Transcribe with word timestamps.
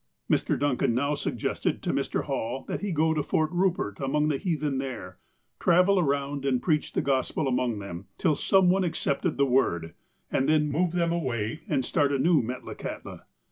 Mr. 0.27 0.57
Duncan 0.57 0.95
now 0.95 1.13
suggested 1.13 1.83
to 1.83 1.93
Mr. 1.93 2.23
Hall 2.23 2.65
that 2.67 2.81
he 2.81 2.91
go 2.91 3.13
to 3.13 3.21
Fort 3.21 3.51
Kupert, 3.51 3.99
among 3.99 4.29
the 4.29 4.39
heathen 4.39 4.79
there, 4.79 5.19
travel 5.59 5.99
around 5.99 6.43
and 6.43 6.59
preach 6.59 6.93
the 6.93 7.03
Gospel 7.03 7.47
among 7.47 7.77
them, 7.77 8.07
till 8.17 8.33
some 8.33 8.71
one 8.71 8.83
ac 8.83 8.93
cepted 8.93 9.37
the 9.37 9.45
Word, 9.45 9.93
and 10.31 10.49
then 10.49 10.71
move 10.71 10.93
them 10.93 11.11
away 11.11 11.61
and 11.69 11.85
start 11.85 12.11
a 12.11 12.17
new 12.17 12.41
Metlakahtla. 12.41 13.25